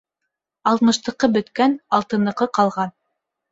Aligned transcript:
Алтмыштыҡы 0.71 1.29
бөткән, 1.37 1.77
алтыныҡы 1.99 2.51
ҡалған. 2.61 2.99